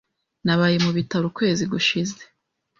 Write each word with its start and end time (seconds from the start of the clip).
Nabaye 0.45 0.77
mu 0.85 0.91
bitaro 0.97 1.25
ukwezi 1.29 1.63
gushize. 1.73 2.19